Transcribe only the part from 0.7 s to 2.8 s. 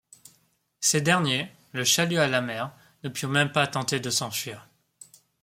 Ces derniers, le chalut à la mer,